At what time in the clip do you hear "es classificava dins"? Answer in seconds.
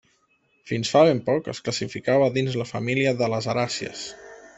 1.53-2.57